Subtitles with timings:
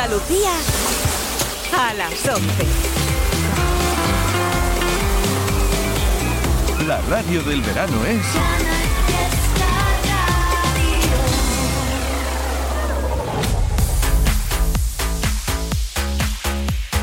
[0.00, 0.52] Andalucía
[1.76, 2.42] a las 11.
[6.86, 8.22] La radio del verano es...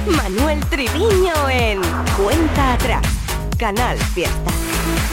[0.08, 1.82] Manuel Triviño en
[2.16, 3.06] Cuenta Atrás,
[3.58, 4.52] Canal Fiesta.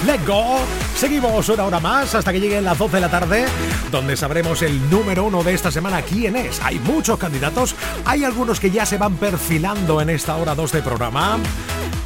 [0.07, 0.61] ¡Let's go!
[1.03, 3.45] Seguimos una hora más hasta que lleguen las 12 de la tarde,
[3.91, 6.61] donde sabremos el número uno de esta semana quién es.
[6.63, 7.75] Hay muchos candidatos,
[8.05, 11.41] hay algunos que ya se van perfilando en esta hora 2 de programa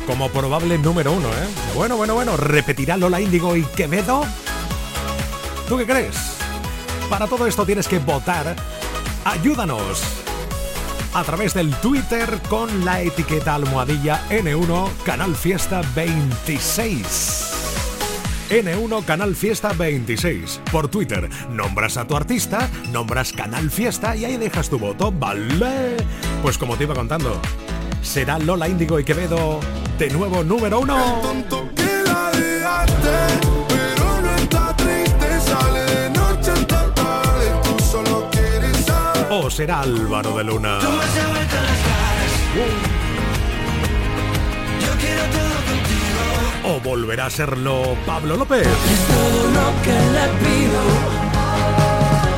[0.07, 1.47] como probable número uno, ¿eh?
[1.75, 4.25] Bueno, bueno, bueno, ¿repetirá Lola Índigo y Quevedo?
[5.69, 6.17] ¿Tú qué crees?
[7.11, 8.57] Para todo esto tienes que votar.
[9.27, 10.01] Ayúdanos
[11.13, 17.36] a través del Twitter con la etiqueta almohadilla N1 Canal Fiesta 26.
[18.51, 20.61] N1 Canal Fiesta 26.
[20.71, 25.97] Por Twitter, nombras a tu artista, nombras Canal Fiesta y ahí dejas tu voto, ¿vale?
[26.43, 27.41] Pues como te iba contando,
[28.03, 29.59] será Lola Índigo y Quevedo
[29.99, 30.97] de nuevo número uno.
[39.29, 40.79] O será Álvaro de Luna.
[46.69, 48.67] O volverá a serlo Pablo López.
[48.67, 50.81] Es todo lo que le pido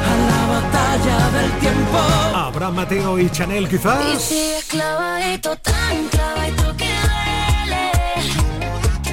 [0.05, 1.99] a la batalla del tiempo.
[2.35, 4.05] Habrá Mateo y Chanel quizás.
[4.15, 7.93] Y sigues clavadito, tan clavadito que duele.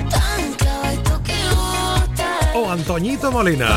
[0.09, 2.27] Tan clavadito que gusta.
[2.55, 3.69] O Antoñito Molina.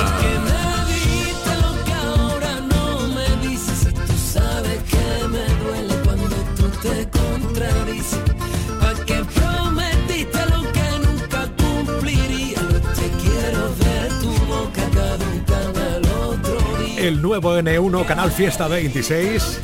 [16.99, 19.61] El nuevo N1 Canal Fiesta 26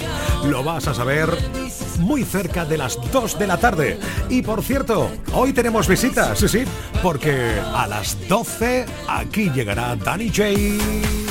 [0.47, 1.29] lo vas a saber
[1.99, 3.99] muy cerca de las 2 de la tarde.
[4.29, 6.65] Y por cierto, hoy tenemos visitas, sí, sí,
[7.03, 11.24] porque a las 12 aquí llegará Danny J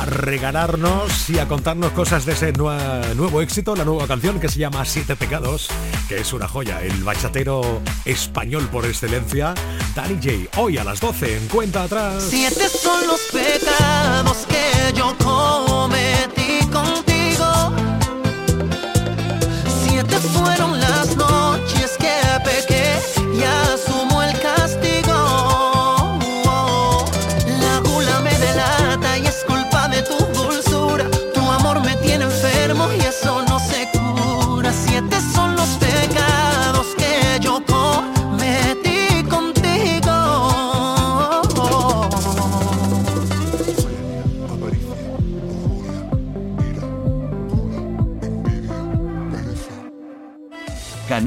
[0.00, 4.48] a regalarnos y a contarnos cosas de ese nue- nuevo éxito, la nueva canción que
[4.48, 5.68] se llama Siete Pecados,
[6.08, 9.52] que es una joya, el bachatero español por excelencia,
[9.94, 12.24] Danny J, hoy a las 12 en cuenta atrás.
[12.30, 15.69] Siete son los pecados que yo cometí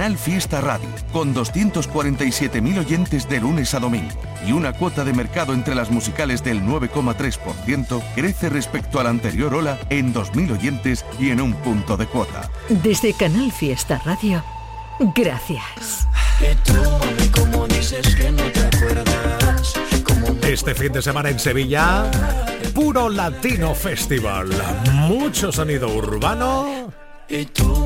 [0.03, 5.53] Canal Fiesta Radio, con 247.000 oyentes de lunes a domingo y una cuota de mercado
[5.53, 11.29] entre las musicales del 9,3%, crece respecto a la anterior ola en 2.000 oyentes y
[11.29, 12.49] en un punto de cuota.
[12.67, 14.43] Desde Canal Fiesta Radio,
[15.15, 16.05] gracias.
[20.45, 22.11] Este fin de semana en Sevilla,
[22.73, 24.49] Puro Latino Festival.
[25.07, 26.91] Mucho sonido urbano.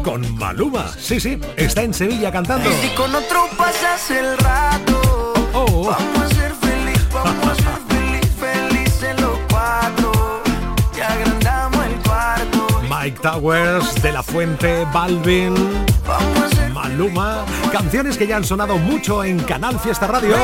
[0.04, 0.92] Con Maluma.
[1.00, 2.70] Sí, sí, está en Sevilla cantando.
[2.82, 5.86] Si con otro pasas el rato, Oh.
[5.86, 10.44] vamos a ser feliz, vamos a ser feliz, felices los cuatro.
[11.02, 12.82] Agrandamos el cuarto.
[12.90, 15.56] Mike Towers, De La Fuente, Balvin,
[16.74, 17.46] Maluma.
[17.72, 20.36] Canciones que ya han sonado mucho en Canal Fiesta Radio.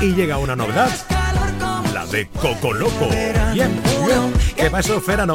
[0.00, 0.90] Y llega una novedad.
[1.92, 3.08] La de Coco Loco.
[3.52, 4.43] Bien, bien.
[4.56, 5.34] ¿Qué pasó, Ferano?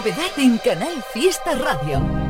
[0.00, 2.29] Novedad en Canal Fiesta Radio.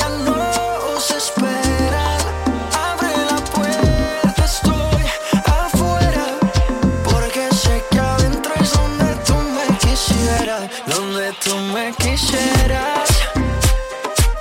[11.43, 13.09] Tú me quisieras,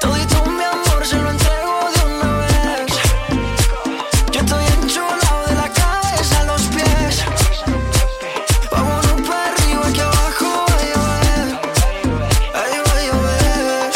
[0.01, 2.93] Todito mi amor se lo entrego de una vez.
[4.31, 7.25] Yo estoy encholado de la cabeza a los pies.
[8.71, 11.61] Vamos up arriba y aquí abajo vaya vaya
[12.55, 13.91] ay vaya vaya.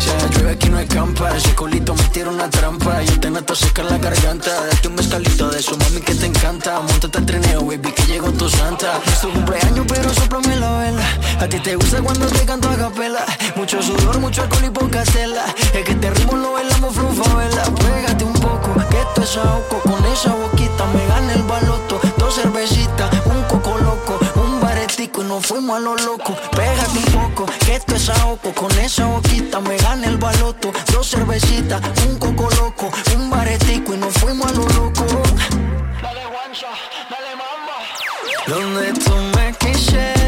[0.00, 3.30] Se llueve aquí no hay campa el chicolito me tira una trampa y yo te
[3.30, 4.50] nato seca la garganta.
[4.72, 6.80] Aquí un bescalito de su mami que te encanta.
[6.80, 9.00] Monta tan treneo, baby que llego a tu santa.
[9.06, 11.04] Es tu cumpleaños pero soplame la vela.
[11.42, 13.26] A ti te gusta cuando te canto a capela.
[13.56, 15.44] Mucho sudor, mucho alcohol y poca tela.
[15.74, 17.64] Es que este ritmo lo bailamos flufa, vela.
[17.64, 19.80] Pégate un poco, que esto es ahogo.
[19.82, 22.00] Con esa boquita me gana el baloto.
[22.16, 26.32] Dos cervecitas, un coco loco, un baretico y nos fuimos a lo loco.
[26.52, 28.54] Pégate un poco, que esto es ahogo.
[28.54, 30.72] Con esa boquita me gana el baloto.
[30.92, 35.04] Dos cervecitas, un coco loco, un baretico y nos fuimos a lo loco.
[36.00, 36.68] Dale guancha,
[37.10, 37.78] dale mamba.
[38.46, 40.21] Donde tú me quisieras.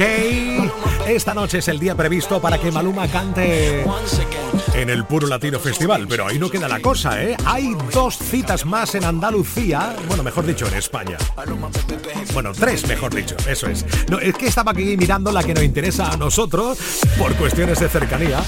[0.00, 3.84] Esta noche es el día previsto para que Maluma cante
[4.72, 7.36] en el Puro Latino Festival, pero ahí no queda la cosa, ¿eh?
[7.44, 11.18] Hay dos citas más en Andalucía, bueno, mejor dicho, en España.
[12.32, 13.84] Bueno, tres, mejor dicho, eso es.
[14.08, 16.78] No, es que estaba aquí mirando la que nos interesa a nosotros
[17.18, 18.40] por cuestiones de cercanía.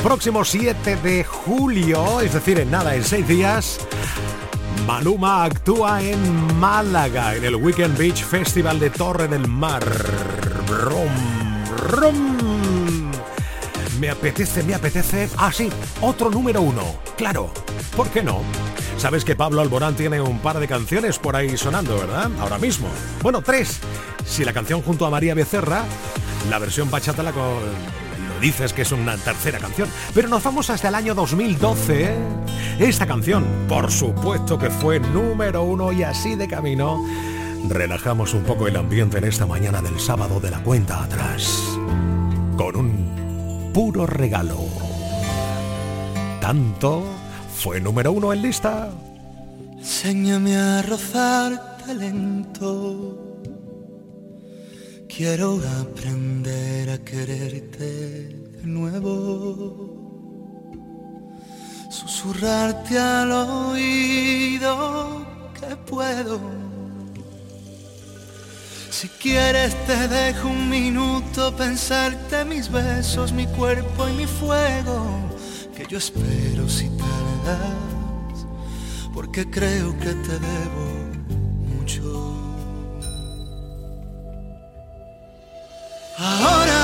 [0.00, 3.80] Próximo 7 de julio, es decir, en nada, en seis días,
[4.86, 9.82] Maluma actúa en Málaga, en el Weekend Beach Festival de Torre del Mar.
[10.80, 11.08] Rom,
[11.76, 13.10] rom.
[14.00, 15.28] Me apetece, me apetece.
[15.36, 15.68] Ah, sí,
[16.00, 16.82] otro número uno.
[17.16, 17.50] Claro,
[17.96, 18.40] ¿por qué no?
[18.96, 22.30] Sabes que Pablo Alborán tiene un par de canciones por ahí sonando, ¿verdad?
[22.40, 22.88] Ahora mismo.
[23.22, 23.78] Bueno, tres.
[24.24, 25.84] Si la canción junto a María Becerra,
[26.50, 27.60] la versión bachata la co-
[28.34, 29.88] lo dices que es una tercera canción.
[30.14, 32.14] Pero nos vamos hasta el año 2012.
[32.78, 37.04] Esta canción, por supuesto que fue número uno y así de camino.
[37.68, 41.62] Relajamos un poco el ambiente en esta mañana del sábado de la cuenta atrás.
[42.56, 44.58] Con un puro regalo.
[46.40, 47.04] Tanto
[47.54, 48.90] fue número uno en lista.
[49.78, 53.18] Enséñame a rozarte lento.
[55.08, 60.02] Quiero aprender a quererte de nuevo.
[61.90, 65.26] Susurrarte al oído
[65.58, 66.61] que puedo.
[68.92, 75.30] Si quieres te dejo un minuto pensarte mis besos, mi cuerpo y mi fuego.
[75.74, 78.46] Que yo espero si tardas
[79.14, 80.84] porque creo que te debo
[81.74, 82.02] mucho.
[86.18, 86.78] Ahora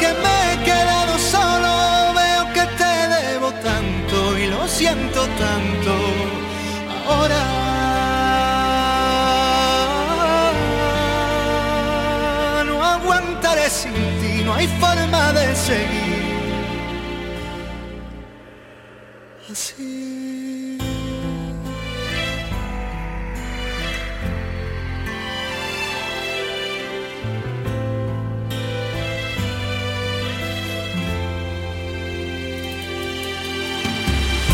[0.00, 5.59] que me he quedado solo, veo que te debo tanto y lo siento tanto.
[14.60, 16.20] Hay forma de seguir.
[19.50, 20.78] Así.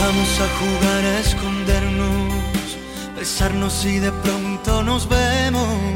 [0.01, 2.79] Vamos a jugar a escondernos,
[3.17, 5.96] besarnos y de pronto nos vemos.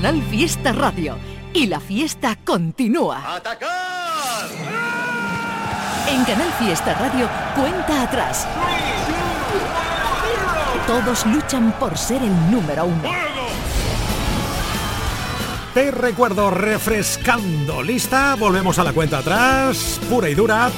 [0.00, 1.18] Canal Fiesta Radio.
[1.52, 3.36] Y la fiesta continúa.
[3.36, 4.48] ¡Atacar!
[6.08, 8.48] En Canal Fiesta Radio, cuenta atrás.
[10.86, 13.10] Todos luchan por ser el número uno.
[15.74, 17.82] Te recuerdo refrescando.
[17.82, 18.36] ¿Lista?
[18.36, 20.00] Volvemos a la cuenta atrás.
[20.08, 20.70] Pura y dura.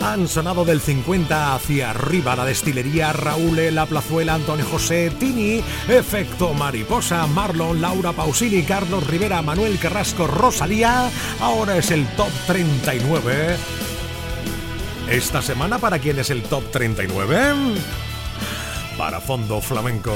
[0.00, 6.54] Han sonado del 50 hacia arriba la destilería Raúl, La Plazuela, Antonio José, Tini, Efecto
[6.54, 11.10] Mariposa, Marlon, Laura Pausini, Carlos Rivera, Manuel Carrasco, Rosalía.
[11.40, 13.56] Ahora es el top 39.
[15.10, 17.54] Esta semana, ¿para quién es el top 39?
[18.96, 20.14] Para Fondo Flamenco.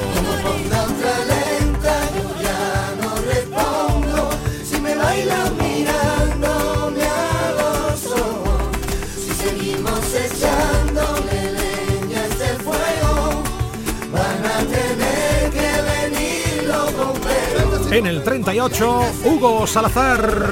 [17.92, 20.49] En el 38, Hugo Salazar.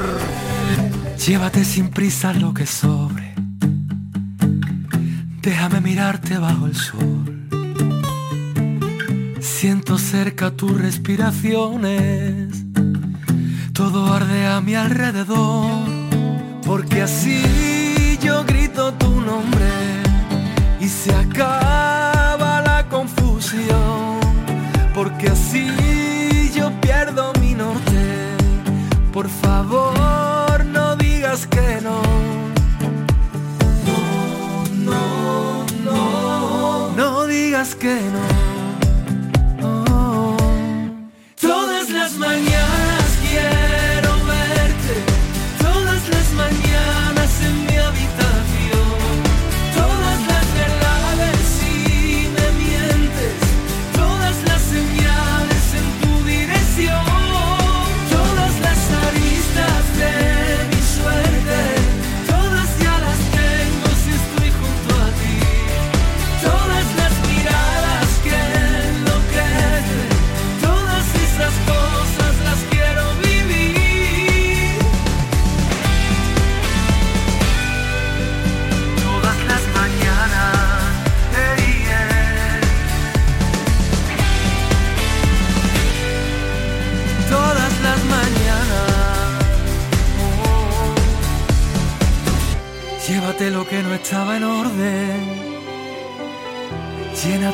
[1.27, 3.35] Llévate sin prisa lo que sobre.
[5.41, 7.49] Déjame mirarte bajo el sol.
[9.41, 12.63] Siento cerca tus respiraciones.
[13.73, 15.71] Todo arde a mi alrededor.
[16.67, 19.67] Porque así yo grito tu nombre
[20.79, 22.00] Y se acaba
[29.21, 32.01] Por favor no digas que no.
[34.83, 36.91] No, no, no.
[36.97, 38.40] No digas que no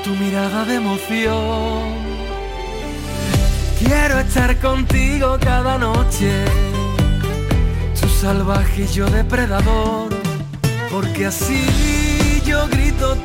[0.05, 1.83] Tu mirada de emoción.
[3.79, 6.45] Quiero estar contigo cada noche.
[7.99, 10.15] Tú salvaje y yo depredador.
[10.93, 13.17] Porque así yo grito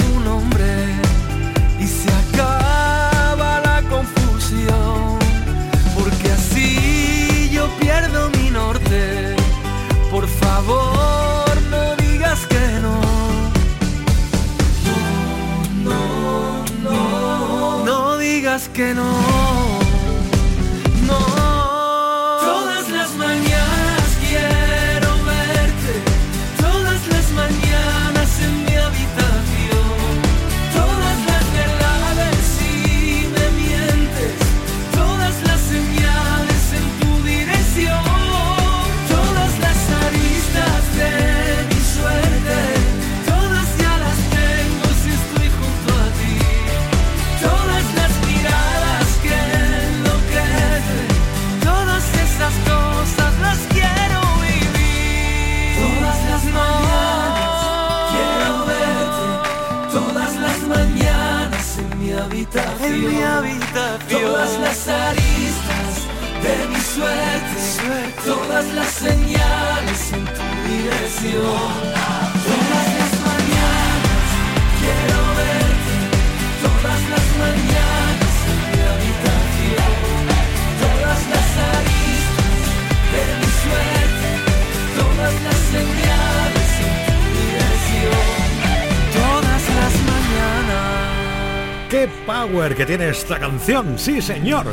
[92.81, 93.99] que tiene esta canción!
[93.99, 94.65] ¡Sí, señor!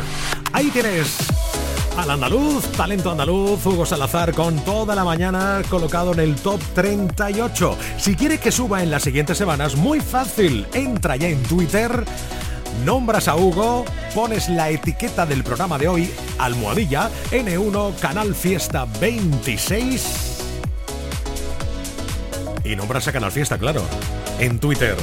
[0.55, 1.19] Ahí tienes
[1.95, 7.77] al andaluz, talento andaluz, Hugo Salazar con toda la mañana colocado en el top 38.
[7.99, 12.03] Si quieres que suba en las siguientes semanas, muy fácil, entra ya en Twitter,
[12.87, 13.85] nombras a Hugo,
[14.15, 20.38] pones la etiqueta del programa de hoy, almohadilla, N1, Canal Fiesta 26
[22.65, 23.83] y nombras a Canal Fiesta, claro,
[24.38, 24.97] en Twitter.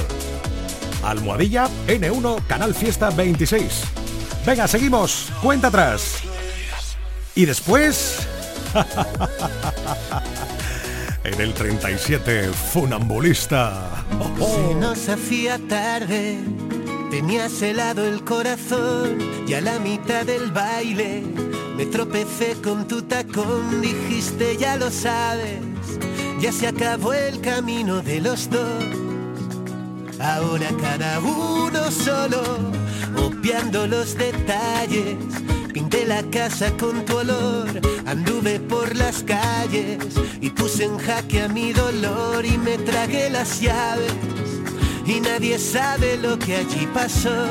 [1.03, 3.83] Almohadilla N1 Canal Fiesta 26.
[4.45, 5.31] Venga, seguimos.
[5.41, 6.19] Cuenta atrás.
[7.35, 8.19] Y después...
[11.23, 14.05] en el 37, Funambulista.
[14.37, 16.37] Se nos hacía tarde,
[17.09, 21.23] tenías helado el corazón y a la mitad del baile
[21.75, 25.59] me tropecé con tu tacón, dijiste ya lo sabes,
[26.39, 29.04] ya se acabó el camino de los dos.
[30.19, 32.41] Ahora cada uno solo,
[33.17, 35.17] obviando los detalles.
[35.73, 37.67] Pinté la casa con tu olor,
[38.05, 39.97] anduve por las calles
[40.39, 44.13] y puse en jaque a mi dolor y me tragué las llaves.
[45.05, 47.47] Y nadie sabe lo que allí pasó.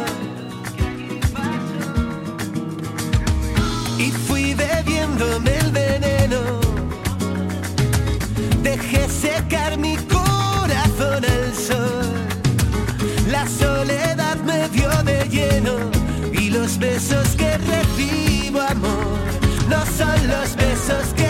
[3.98, 6.60] Y fui bebiéndome el veneno.
[8.62, 11.83] Dejé secar mi corazón al sol.
[13.48, 15.76] Soledad me dio de lleno
[16.32, 19.18] y los besos que recibo amor
[19.68, 21.23] no son los besos que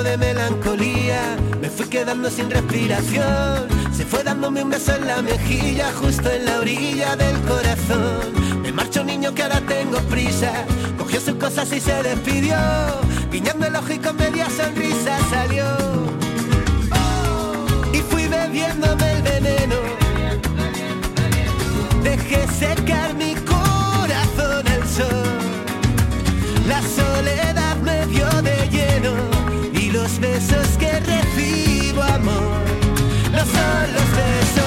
[0.00, 3.68] de melancolía, me fui quedando sin respiración.
[3.94, 8.62] Se fue dándome un beso en la mejilla, justo en la orilla del corazón.
[8.62, 10.50] Me marcho niño que ahora tengo prisa,
[10.96, 12.56] cogió sus cosas y se despidió.
[13.30, 15.66] Guiñando el ojo y con media sonrisa salió.
[17.92, 19.76] Y fui bebiéndome el veneno.
[22.02, 25.32] Dejé secar mi corazón al sol.
[26.66, 27.51] La soledad
[33.90, 34.61] los besos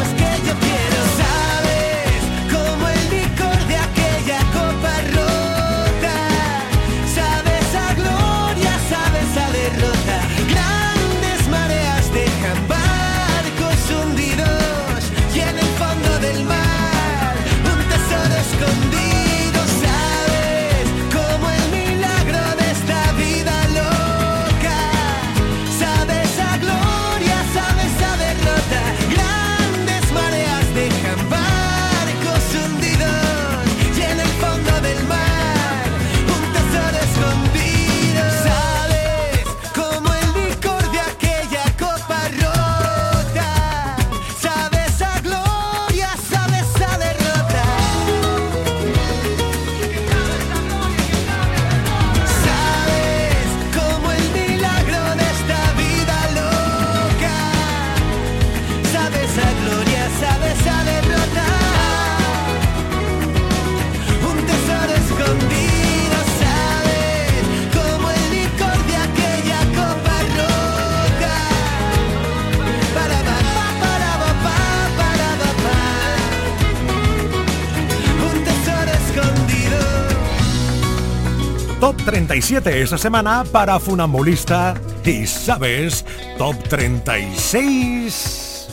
[81.85, 84.73] Top 37 esta semana para Funambulista.
[85.05, 86.03] Y sabes,
[86.35, 88.67] Top 36.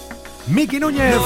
[0.46, 1.18] Miki Núñez.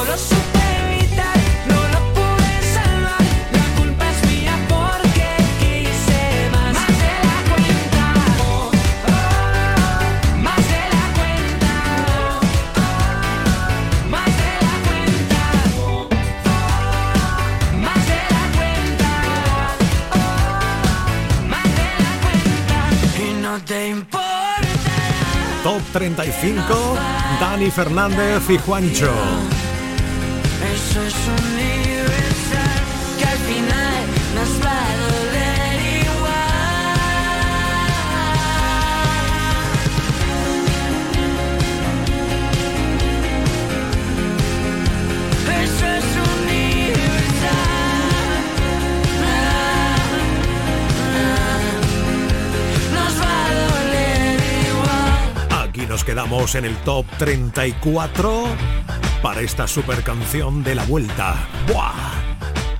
[25.98, 26.98] 35,
[27.40, 29.10] Dani Fernández y Juancho.
[30.74, 32.15] Eso es universal,
[55.96, 58.44] nos quedamos en el top 34
[59.22, 61.48] para esta super canción de la vuelta.
[61.72, 62.12] ¡Buah!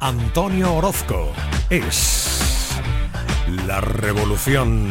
[0.00, 1.32] Antonio Orozco
[1.70, 2.76] es
[3.66, 4.90] la revolución.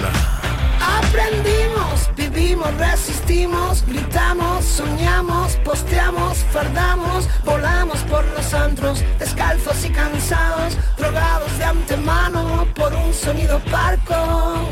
[0.81, 11.55] Aprendimos, vivimos, resistimos, gritamos, soñamos, posteamos, fardamos, volamos por los antros, descalzos y cansados, drogados
[11.59, 14.71] de antemano por un sonido parco.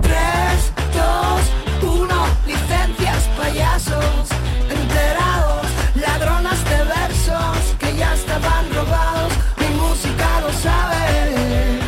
[0.00, 1.61] 3, 2,
[2.02, 2.14] 1,
[2.46, 4.28] licencias, payasos,
[4.68, 11.78] enterados, ladronas de versos que ya estaban robados, mi música lo sabe,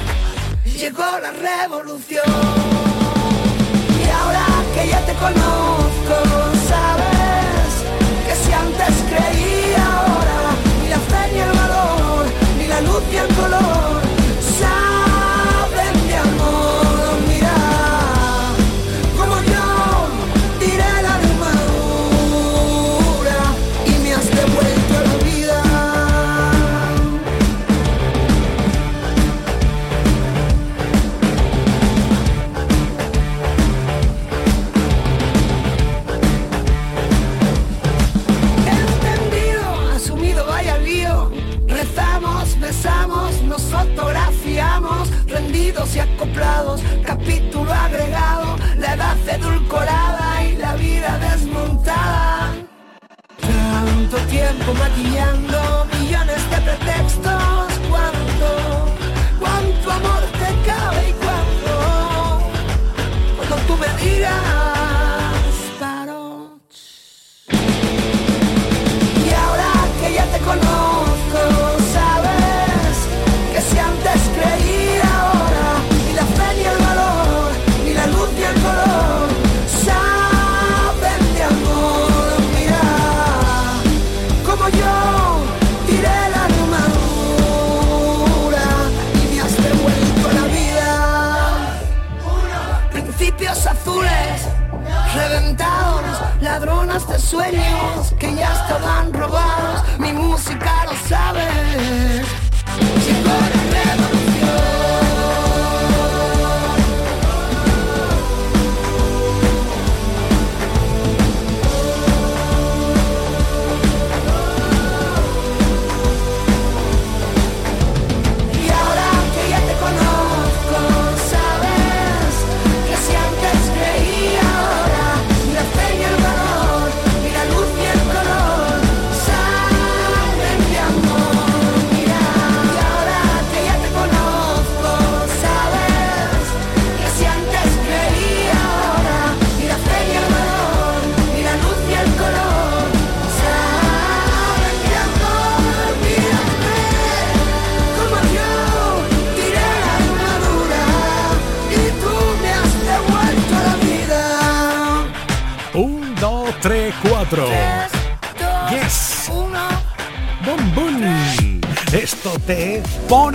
[0.65, 2.33] llegó la revolución.
[4.01, 5.84] Y ahora que ya te conozco,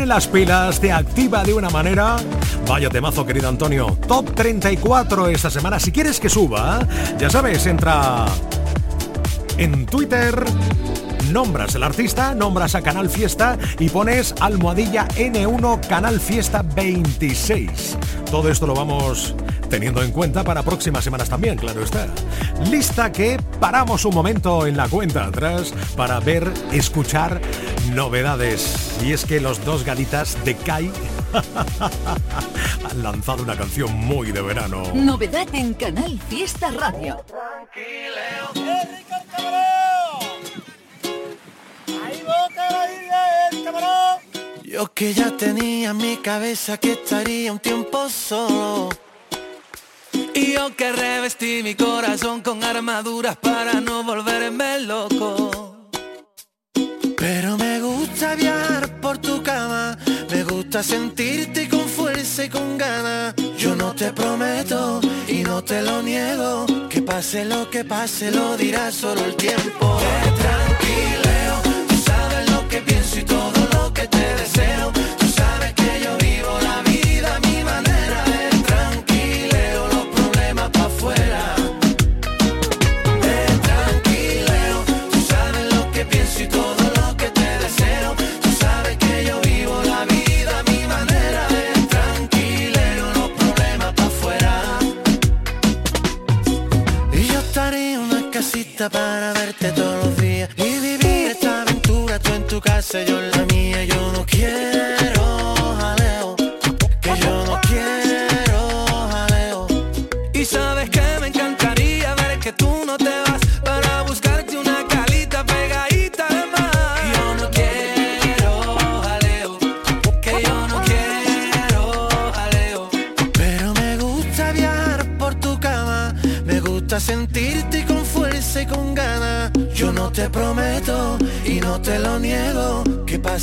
[0.10, 2.18] las pilas, te activa de una manera.
[2.68, 3.96] Vaya temazo, querido Antonio.
[4.08, 5.80] Top 34 esta semana.
[5.80, 6.80] Si quieres que suba,
[7.20, 8.26] ya sabes, entra
[9.60, 10.44] en Twitter,
[11.32, 17.98] nombras el artista, nombras a Canal Fiesta y pones almohadilla N1 Canal Fiesta 26.
[18.32, 19.36] Todo esto lo vamos
[19.70, 22.08] teniendo en cuenta para próximas semanas también, claro está.
[22.72, 27.40] Lista que paramos un momento en la cuenta atrás para ver, escuchar
[27.94, 28.89] novedades.
[29.02, 30.92] Y es que los dos galitas de Kai
[32.90, 34.84] han lanzado una canción muy de verano.
[34.94, 37.24] Novedad en Canal Fiesta Radio.
[44.64, 48.90] Yo que ya tenía en mi cabeza que estaría un tiempo solo.
[50.34, 55.90] Y yo que revestí mi corazón con armaduras para no volverme loco.
[57.18, 59.98] Pero me gusta viajar por tu cama,
[60.30, 63.34] me gusta sentirte con fuerza y con ganas.
[63.58, 68.58] Yo no te prometo y no te lo niego que pase lo que pase, lo
[68.58, 70.00] dirá solo el tiempo.
[71.88, 74.99] Tú sabes lo que pienso y todo lo que te deseo.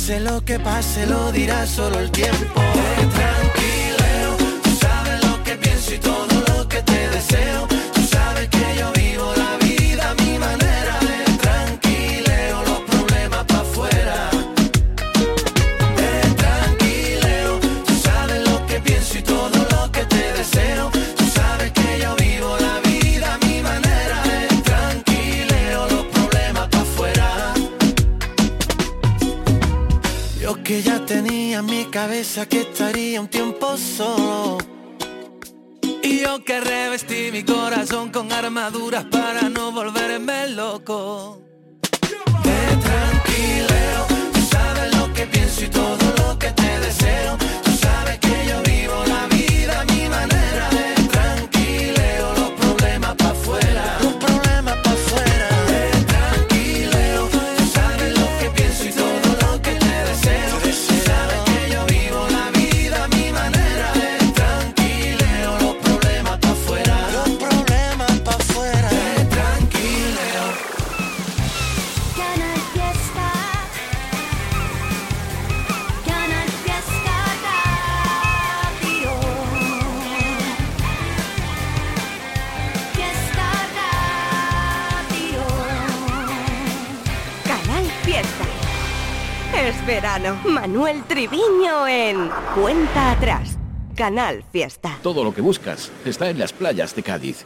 [0.07, 2.61] Pase lo que pase lo dirá solo el tiempo.
[32.45, 34.59] Que estaría un tiempo solo.
[36.03, 41.46] Y yo que revestí mi corazón con armaduras para no volverme loco.
[92.59, 93.59] Cuenta Atrás.
[93.95, 94.97] Canal Fiesta.
[95.03, 97.45] Todo lo que buscas está en las playas de Cádiz.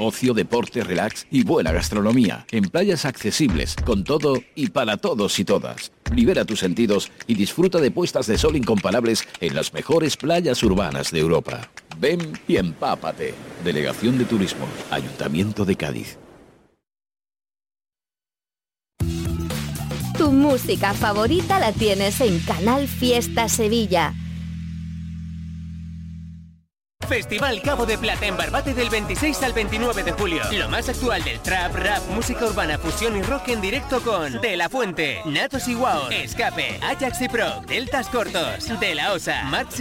[0.00, 2.44] Ocio, deporte, relax y buena gastronomía.
[2.50, 5.92] En playas accesibles, con todo y para todos y todas.
[6.12, 11.12] Libera tus sentidos y disfruta de puestas de sol incomparables en las mejores playas urbanas
[11.12, 11.70] de Europa.
[11.98, 13.34] Ven y empápate.
[13.62, 16.18] Delegación de Turismo, Ayuntamiento de Cádiz.
[20.18, 24.14] Tu música favorita la tienes en Canal Fiesta Sevilla.
[27.08, 30.42] Festival Cabo de Plata en Barbate del 26 al 29 de julio.
[30.52, 34.56] Lo más actual del trap, rap, música urbana, fusión y rock en directo con De
[34.56, 39.72] La Fuente, Natos y Wow, Escape, Ajax y Pro, Deltas Cortos, De La Osa, Matt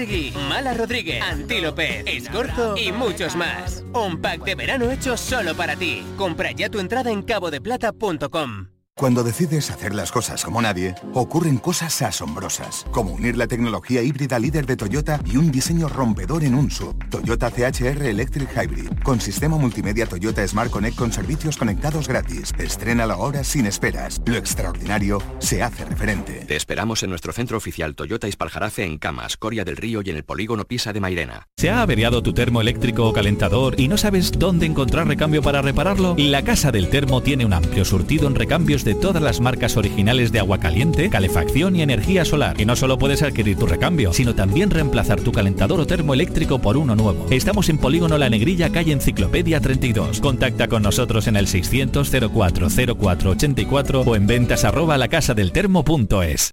[0.49, 3.83] Mala Rodríguez, Antílope, Escorzo y muchos más.
[3.93, 6.03] Un pack de verano hecho solo para ti.
[6.17, 8.80] Compra ya tu entrada en cabodeplata.com.
[9.01, 14.37] Cuando decides hacer las cosas como nadie, ocurren cosas asombrosas, como unir la tecnología híbrida
[14.37, 16.95] líder de Toyota y un diseño rompedor en un sub.
[17.09, 22.53] Toyota CHR Electric Hybrid, con sistema multimedia Toyota Smart Connect con servicios conectados gratis.
[22.59, 24.21] Estrena ahora sin esperas.
[24.27, 26.45] Lo extraordinario se hace referente.
[26.45, 30.17] Te esperamos en nuestro centro oficial Toyota Ispaljarafe en Camas, Coria del Río y en
[30.17, 31.47] el polígono Pisa de Mairena.
[31.57, 35.63] ¿Se ha averiado tu termo eléctrico o calentador y no sabes dónde encontrar recambio para
[35.63, 36.13] repararlo?
[36.19, 40.31] La Casa del Termo tiene un amplio surtido en recambios de todas las marcas originales
[40.31, 42.59] de agua caliente, calefacción y energía solar.
[42.59, 46.59] Y no solo puedes adquirir tu recambio, sino también reemplazar tu calentador o termo eléctrico
[46.59, 47.27] por uno nuevo.
[47.29, 50.21] Estamos en Polígono La Negrilla, calle Enciclopedia 32.
[50.21, 56.51] Contacta con nosotros en el 600 04 04 84 o en ventas arroba lacasadeltermo.es.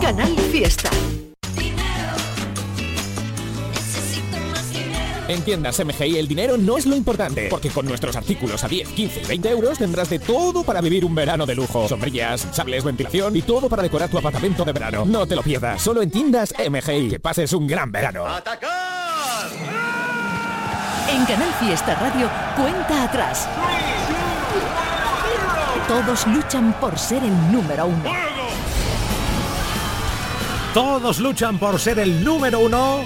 [0.00, 0.90] Canal Fiesta.
[5.32, 8.86] En tiendas MGI el dinero no es lo importante, porque con nuestros artículos a 10,
[8.90, 11.88] 15 y 20 euros tendrás de todo para vivir un verano de lujo.
[11.88, 15.06] Sombrillas, sables, ventilación y todo para decorar tu apartamento de verano.
[15.06, 17.08] No te lo pierdas, solo en tiendas MGI.
[17.08, 18.26] Que pases un gran verano.
[21.08, 23.48] En Canal Fiesta Radio, cuenta atrás.
[25.88, 28.12] Todos luchan por ser el número uno.
[30.74, 33.02] Todos luchan por ser el número uno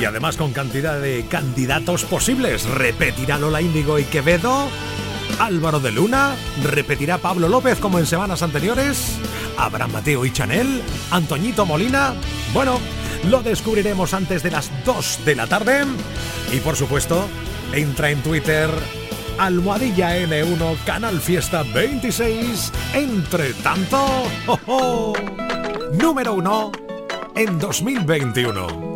[0.00, 2.64] y además con cantidad de candidatos posibles.
[2.68, 4.68] ¿Repetirá Lola Índigo y Quevedo?
[5.38, 9.18] Álvaro de Luna, repetirá Pablo López como en semanas anteriores,
[9.58, 12.14] Abraham Mateo y Chanel, Antoñito Molina.
[12.54, 12.78] Bueno,
[13.28, 15.84] lo descubriremos antes de las 2 de la tarde.
[16.52, 17.28] Y por supuesto,
[17.72, 18.70] entra en Twitter
[19.38, 22.72] Almohadilla N1 Canal Fiesta 26.
[22.94, 24.06] Entre tanto,
[24.66, 25.12] ¡oh,
[25.92, 26.72] número uno
[27.34, 28.95] en 2021.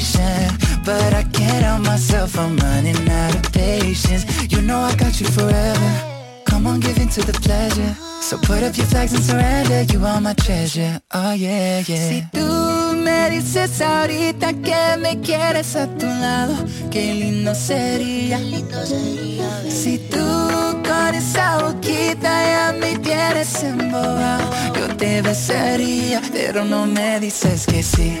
[0.00, 0.82] have this conversation.
[0.84, 4.24] But I can't help myself, I'm running out of patience.
[4.50, 5.92] You know I got you forever.
[6.46, 7.96] Come on, give in to the pleasure.
[8.22, 9.82] So put up your flags and surrender.
[9.92, 11.00] You are my treasure.
[11.12, 12.08] Oh yeah, yeah.
[12.08, 16.54] Si tú me dices ahorita que me quieres a tu lado,
[16.90, 18.38] qué lindo sería.
[19.68, 20.26] Si tú
[20.84, 27.82] con esa boquita ya me tienes embobado, Yo te besaría, pero no me dices que
[27.82, 28.20] sí,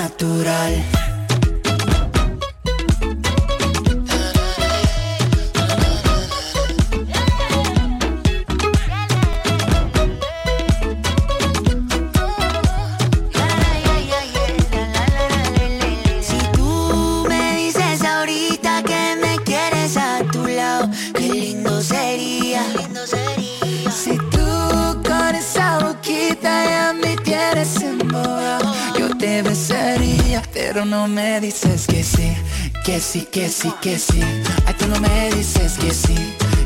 [0.00, 0.99] natural.
[32.90, 34.20] Que sí, que sí, que sí.
[34.66, 36.16] Ay, tú no me dices que sí,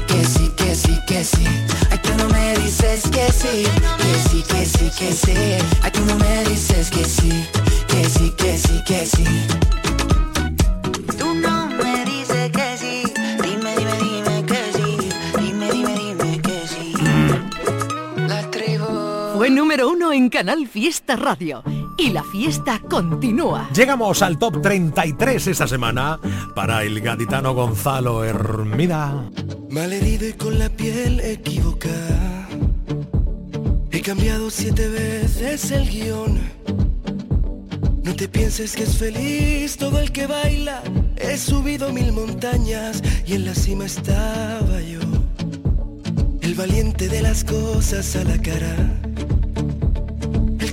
[0.07, 1.45] que sí, que sí, que sí.
[1.91, 3.65] Ay, tú no me dices que sí,
[3.99, 5.35] que sí, que sí, que sí.
[5.83, 7.45] Ay, tú no me dices que sí,
[7.89, 9.25] que sí, que sí, que sí.
[11.19, 13.03] Tú no me dices que sí,
[13.43, 15.09] dime, dime, dime que sí,
[15.39, 16.95] dime, dime, dime que sí.
[18.27, 18.87] La tribu.
[19.37, 21.63] Fue número uno en Canal Fiesta Radio.
[21.97, 23.69] Y la fiesta continúa.
[23.75, 26.19] Llegamos al top 33 esta semana
[26.55, 29.31] para el gaditano Gonzalo Hermida.
[29.71, 32.49] Malherido y con la piel equivocada.
[33.93, 36.39] He cambiado siete veces el guion.
[38.03, 40.83] No te pienses que es feliz todo el que baila.
[41.17, 45.01] He subido mil montañas y en la cima estaba yo.
[46.41, 49.04] El valiente de las cosas a la cara.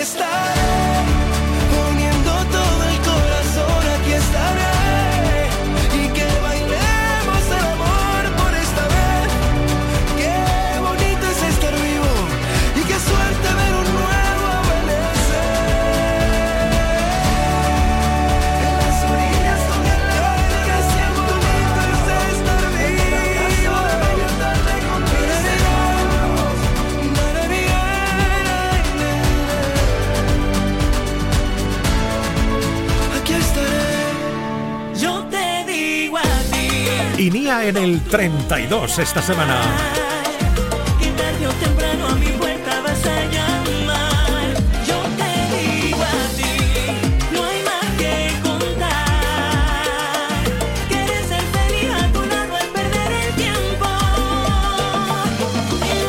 [0.00, 0.67] está.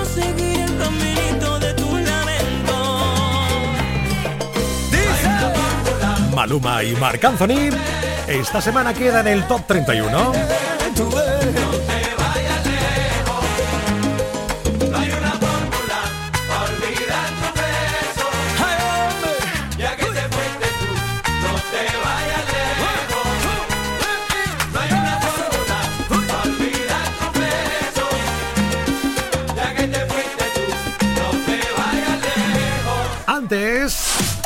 [0.05, 2.75] Seguir el caminito de tu lamento.
[6.35, 7.69] Maluma y Marc Anthony.
[8.27, 10.68] Esta semana queda en el top 31.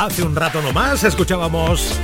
[0.05, 1.97] Hace un rato nomás, escuchábamos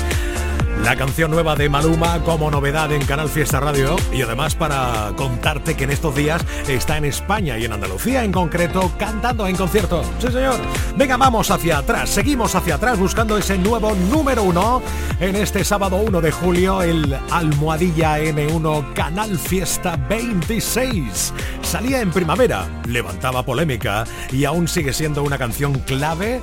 [0.85, 5.75] la canción nueva de Maluma como novedad en Canal Fiesta Radio y además para contarte
[5.75, 10.03] que en estos días está en España y en Andalucía en concreto cantando en concierto.
[10.19, 10.55] Sí, señor.
[10.95, 14.81] Venga, vamos hacia atrás, seguimos hacia atrás buscando ese nuevo número uno
[15.19, 21.33] en este sábado 1 de julio, el Almohadilla N1 Canal Fiesta 26.
[21.61, 26.41] Salía en primavera, levantaba polémica y aún sigue siendo una canción clave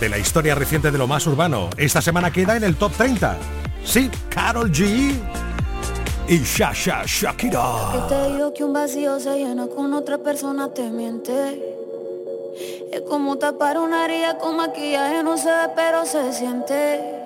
[0.00, 1.70] de la historia reciente de lo más urbano.
[1.76, 3.36] Esta semana queda en el top 30.
[3.84, 5.12] Sí, Carol G
[6.28, 7.62] y Shasha Shakira.
[12.92, 14.06] Es como tapar una
[14.38, 15.36] con maquillaje, no
[15.76, 17.25] pero se siente.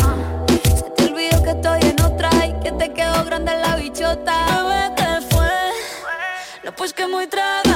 [6.81, 7.70] Pues que muy tragadito.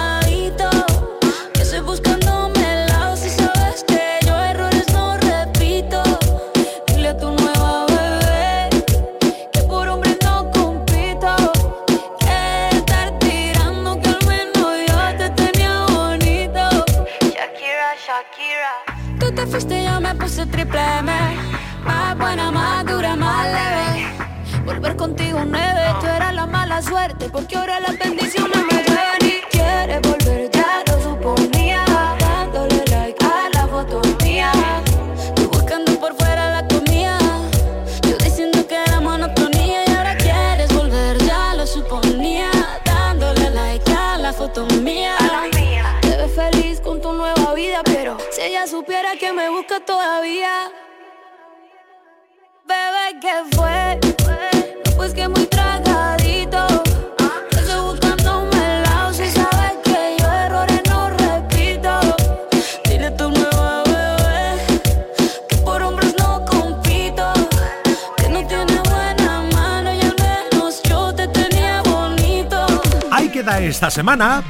[73.95, 74.43] semana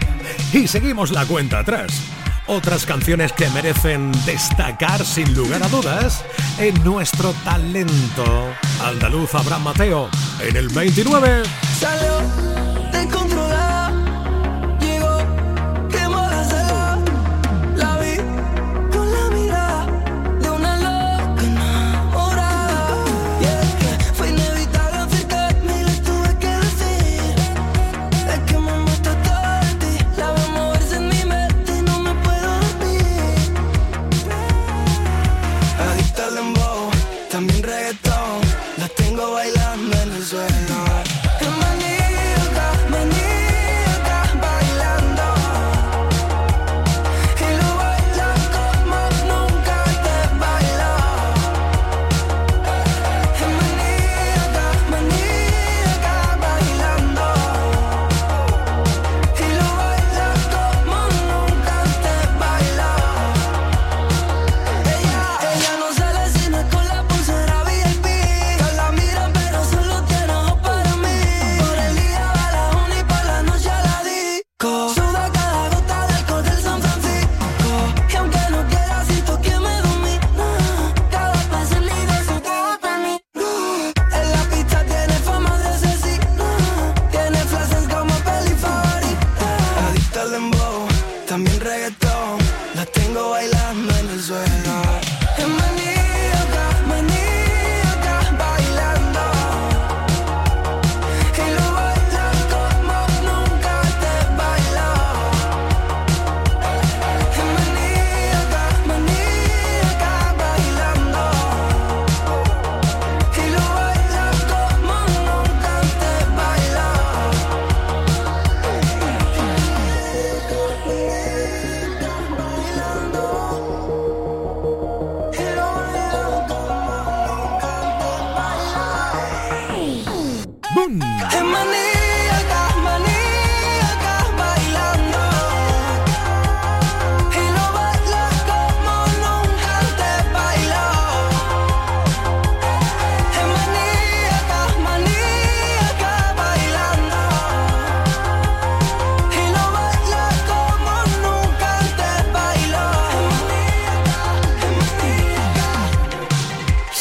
[0.53, 2.01] y seguimos la cuenta atrás.
[2.47, 6.25] Otras canciones que merecen destacar sin lugar a dudas
[6.57, 8.25] en nuestro talento.
[8.83, 11.43] Andaluz Abraham Mateo en el 29.
[11.79, 12.14] ¡Salud!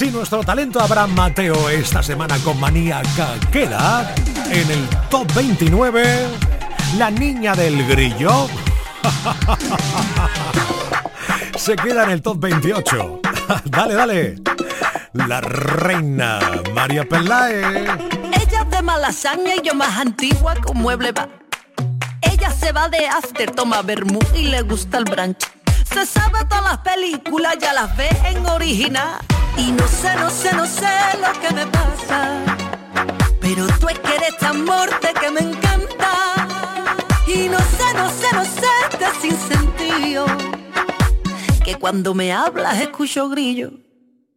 [0.05, 4.15] así nuestro talento Abraham Mateo esta semana con Maníaca queda
[4.51, 6.27] en el top 29
[6.99, 8.49] la niña del grillo.
[11.57, 13.21] Se queda en el top 28
[13.65, 14.35] dale dale.
[15.15, 16.39] La reina
[16.75, 17.85] María Pelae
[18.33, 21.29] ella es de malasaña y yo más antigua con mueble va.
[22.21, 25.54] Ella se va de after toma vermú y le gusta el branch
[25.85, 29.21] se sabe todas las películas, ya las ves en original.
[29.57, 30.89] Y no sé, no sé, no sé
[31.21, 32.41] lo que me pasa.
[33.41, 36.49] Pero tú es que eres este tan morte que me encanta.
[37.27, 40.27] Y no sé, no sé, no sé, te sin sentido.
[41.65, 43.71] Que cuando me hablas escucho grillo.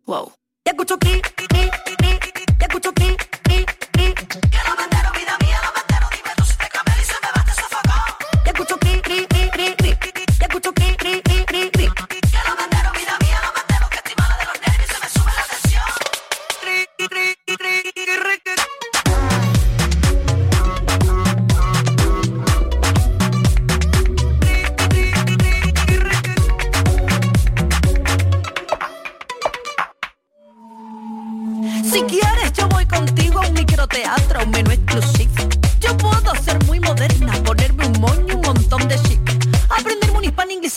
[0.05, 0.31] Wow.
[0.63, 1.76] Te escucho aquí, aquí.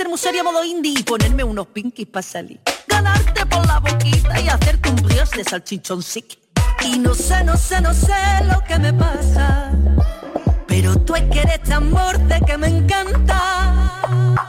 [0.00, 2.58] ser museria modo indie y ponerme unos pinkies para salir.
[2.88, 6.38] Ganarte por la boquita y hacerte un brioche de salchichón sick.
[6.86, 8.14] Y no sé, no sé, no sé
[8.50, 9.70] lo que me pasa.
[10.66, 14.00] Pero tú es que eres tan morte que me encanta.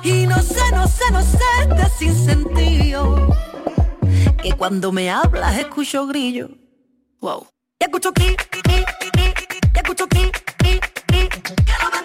[0.03, 3.35] Y no sé, no sé, no sé de sin sentido.
[4.41, 6.47] Que cuando me hablas escucho grillo.
[7.19, 7.45] Wow.
[7.77, 8.37] Ya escucho aquí,
[9.73, 12.00] ya escucho aquí, que no me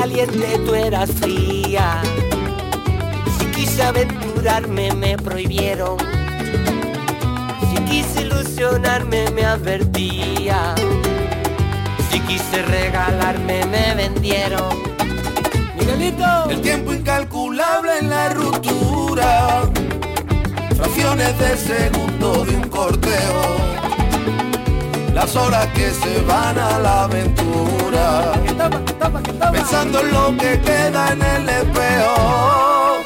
[0.00, 2.00] caliente, tú eras fría.
[3.38, 5.98] Si quise aventurarme, me prohibieron.
[7.68, 10.74] Si quise ilusionarme, me advertía.
[12.10, 14.72] Si quise regalarme, me vendieron.
[15.78, 16.50] Miguelito.
[16.50, 19.70] El tiempo incalculable en la ruptura.
[20.74, 23.81] Fracciones de segundo de un corteo.
[25.14, 28.32] Las horas que se van a la aventura.
[29.52, 32.98] Pensando en lo que queda en el espejo.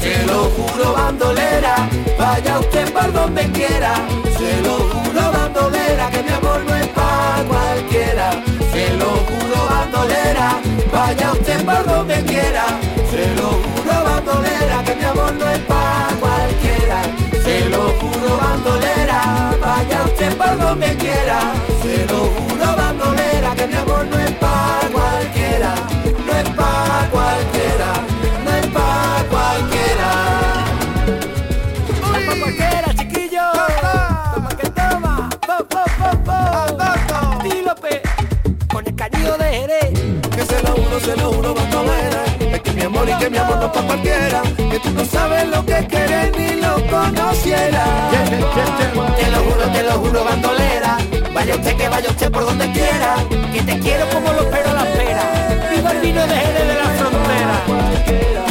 [0.00, 3.94] Se lo juro bandolera, vaya usted por donde quiera.
[4.38, 8.30] Se lo juro bandolera, que mi amor no es pa' cualquiera.
[8.72, 10.60] Se lo juro bandolera,
[10.92, 12.64] vaya usted por donde quiera.
[13.10, 16.08] Se lo juro bandolera, que mi amor no es pa'
[20.48, 21.52] por donde quiera.
[21.82, 24.27] Se lo juro bandolera, que mi amor no es
[43.06, 44.42] y que mi amor no pa' cualquiera.
[44.56, 47.88] Que tú no sabes lo que quieres ni lo conocieras.
[49.18, 50.98] Te lo juro, te lo juro, bandolera.
[51.32, 53.16] Vaya usted que vaya usted por donde quiera.
[53.52, 55.22] Que te quiero como lo espero la espera.
[55.70, 57.54] Viva el vino de Jerez de la frontera.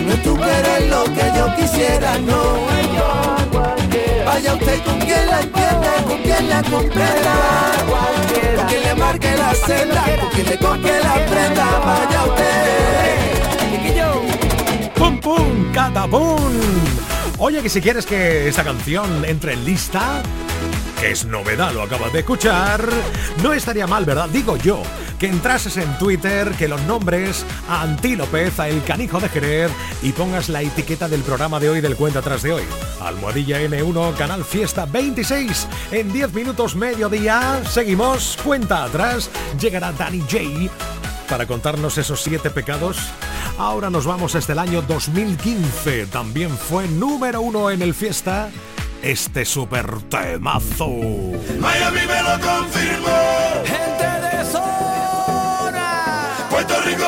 [0.06, 2.42] No es tú que eres lo que yo quisiera, no.
[4.26, 7.34] Vaya usted con quien la entienda, con quien la comprenda.
[8.56, 11.66] Con quien le marque la senda, con quien le compre la prenda.
[11.86, 12.58] Vaya usted.
[14.98, 15.72] ¡Pum, pum!
[15.74, 16.42] ¡Catapum!
[17.38, 20.24] Oye, que si quieres que esta canción entre en lista,
[21.00, 22.82] que es novedad, lo acabas de escuchar,
[23.44, 24.28] no estaría mal, ¿verdad?
[24.30, 24.82] Digo yo,
[25.20, 29.72] que entrases en Twitter, que los nombres a Anti López, a El Canijo de Jerez
[30.02, 32.64] y pongas la etiqueta del programa de hoy del Cuenta Atrás de hoy.
[33.00, 35.68] Almohadilla N1, Canal Fiesta 26.
[35.92, 39.30] En 10 minutos mediodía, seguimos, Cuenta Atrás,
[39.60, 40.74] llegará Danny J
[41.30, 42.98] para contarnos esos siete pecados
[43.58, 46.06] Ahora nos vamos hasta el año 2015.
[46.08, 48.50] También fue número uno en el fiesta
[49.02, 50.88] este super temazo.
[50.88, 53.18] Miami me lo confirmó.
[53.66, 54.06] Gente
[54.38, 56.48] de zona.
[56.52, 57.07] Puerto Rico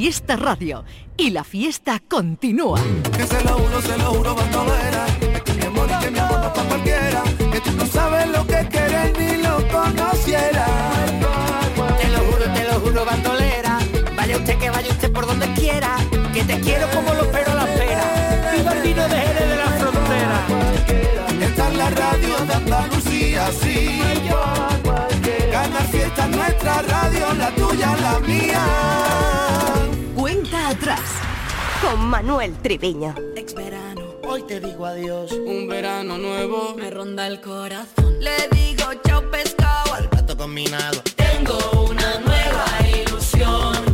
[0.00, 0.82] Fiesta Radio.
[1.18, 2.80] Y la fiesta continúa.
[3.14, 5.04] Que se lo juro, se lo juro, bandolera.
[5.44, 7.22] Que mi amor, que mi amor no es pa' cualquiera.
[7.52, 10.66] Que tú no sabes lo que querer ni lo conociera.
[12.00, 13.78] Te lo juro, te lo juro, bandolera.
[14.16, 15.98] Vaya usted que vaya usted por donde quiera.
[16.32, 18.52] Que te quiero como lo espero a la espera.
[18.56, 21.46] Viva el vino de Jerez de la frontera.
[21.46, 24.00] Esta es la radio de Andalucía, sí.
[25.52, 29.09] Ganar fiesta es nuestra radio, la tuya, la mía.
[30.90, 31.10] Atrás.
[31.82, 33.14] Con Manuel Triviño.
[33.36, 35.30] Ex verano, Hoy te digo adiós.
[35.32, 36.74] Un verano nuevo.
[36.76, 38.18] me ronda el corazón.
[38.18, 41.00] Le digo chao pescado al Plato combinado.
[41.14, 42.66] Tengo una nueva
[43.06, 43.89] ilusión.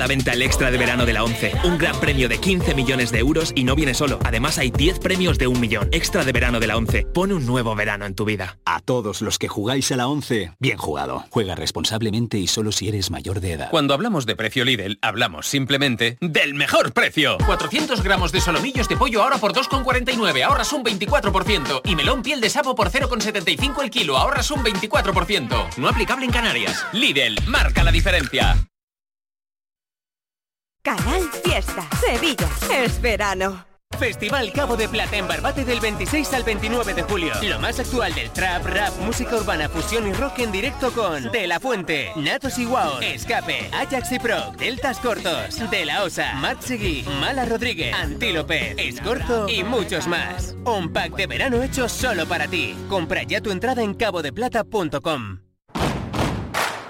[0.00, 1.52] La venta el extra de verano de la 11.
[1.64, 4.18] Un gran premio de 15 millones de euros y no viene solo.
[4.24, 5.90] Además hay 10 premios de un millón.
[5.92, 7.06] Extra de verano de la 11.
[7.12, 8.58] Pone un nuevo verano en tu vida.
[8.64, 11.26] A todos los que jugáis a la 11, bien jugado.
[11.28, 13.70] Juega responsablemente y solo si eres mayor de edad.
[13.70, 17.36] Cuando hablamos de precio Lidl, hablamos simplemente del mejor precio.
[17.44, 21.82] 400 gramos de solomillos de pollo ahora por 2,49, ahorras un 24%.
[21.84, 25.76] Y melón piel de sapo por 0,75 el kilo, ahorras un 24%.
[25.76, 26.86] No aplicable en Canarias.
[26.94, 28.56] Lidl, marca la diferencia.
[30.82, 31.86] Canal Fiesta.
[32.00, 32.48] Sevilla.
[32.72, 33.66] Es verano.
[33.98, 37.34] Festival Cabo de Plata en Barbate del 26 al 29 de julio.
[37.42, 41.46] Lo más actual del trap, rap, música urbana, fusión y rock en directo con De
[41.46, 46.64] La Fuente, Natos y Wow, Escape, Ajax y Pro, Deltas Cortos, De La Osa, Matt
[47.20, 50.54] Mala Rodríguez, Antílope, Escorzo y muchos más.
[50.64, 52.74] Un pack de verano hecho solo para ti.
[52.88, 55.49] Compra ya tu entrada en cabodeplata.com.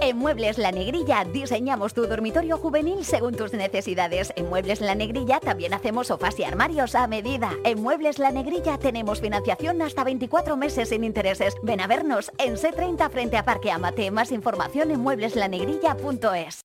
[0.00, 4.32] En Muebles La Negrilla diseñamos tu dormitorio juvenil según tus necesidades.
[4.36, 7.50] En Muebles La Negrilla también hacemos sofás y armarios a medida.
[7.64, 11.54] En Muebles La Negrilla tenemos financiación hasta 24 meses sin intereses.
[11.62, 14.10] Ven a vernos en C30 frente a Parque Amate.
[14.10, 16.64] Más información en muebleslanegrilla.es.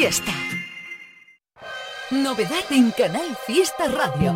[0.00, 0.32] Fiesta.
[2.12, 4.32] Novedad en Canal Fiesta Radio.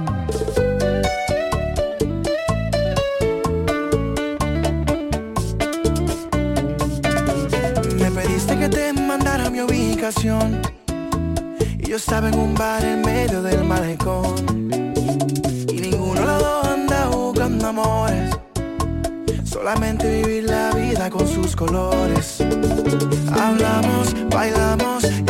[7.96, 10.60] Me pediste que te mandara mi ubicación
[11.78, 14.34] Y yo estaba en un bar en medio del malecón
[15.68, 18.36] Y ninguno de los dos anda buscando amores
[19.44, 22.42] Solamente vivir la vida con sus colores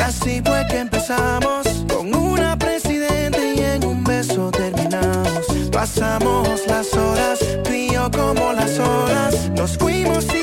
[0.02, 1.66] así fue que empezamos.
[1.88, 5.46] Con una presidente y en un beso terminamos.
[5.70, 10.41] Pasamos las horas, tú y yo como las olas Nos fuimos y